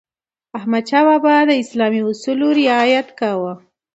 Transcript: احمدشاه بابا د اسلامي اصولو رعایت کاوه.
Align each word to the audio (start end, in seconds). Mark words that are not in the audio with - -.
احمدشاه 0.57 1.03
بابا 1.09 1.35
د 1.49 1.51
اسلامي 1.63 2.01
اصولو 2.09 2.47
رعایت 2.59 3.07
کاوه. 3.19 3.53